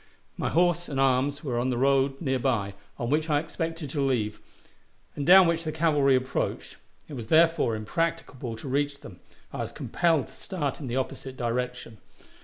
[0.35, 4.39] My horse and arms were near the road on which I expected to leave,
[5.15, 6.77] and down which the cavalry approached;
[7.07, 9.19] it was therefore impracticable to reach them.
[9.53, 11.99] I was compelled to start in the opposite direction.